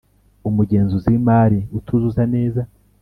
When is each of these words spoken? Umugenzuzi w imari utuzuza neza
Umugenzuzi 0.49 1.07
w 1.13 1.15
imari 1.19 1.59
utuzuza 1.77 2.23
neza 2.33 2.61